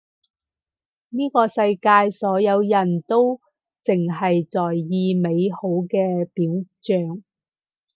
[1.09, 3.39] 呢個世界所有人都
[3.83, 7.21] 淨係在意美好嘅表象